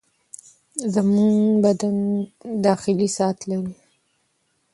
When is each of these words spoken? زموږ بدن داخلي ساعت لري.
زموږ 0.93 1.39
بدن 1.63 1.97
داخلي 2.65 3.07
ساعت 3.17 3.39
لري. 3.49 3.75